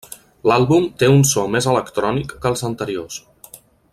L'àlbum 0.51 0.87
té 1.03 1.09
un 1.17 1.21
so 1.33 1.43
més 1.57 1.69
electrònic 1.75 2.35
que 2.45 2.51
els 2.53 2.65
anteriors. 2.73 3.23